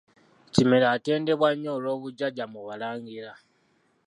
[0.53, 3.33] Kimera atendebwa nnyo olw'obujjajja mu Balangira.